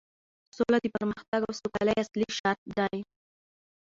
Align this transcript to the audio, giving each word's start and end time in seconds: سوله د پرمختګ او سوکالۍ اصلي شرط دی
سوله 0.55 0.77
د 0.81 0.85
پرمختګ 0.95 1.41
او 1.45 1.51
سوکالۍ 1.59 1.95
اصلي 2.03 2.27
شرط 2.37 2.61
دی 2.77 2.97